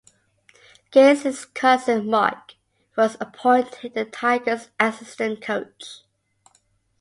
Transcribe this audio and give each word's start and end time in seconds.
Gaze's 0.89 1.45
cousin, 1.45 2.09
Mark, 2.09 2.55
was 2.97 3.17
appointed 3.19 3.93
the 3.93 4.03
Tigers' 4.03 4.71
assistant 4.79 5.43
coach. 5.43 5.99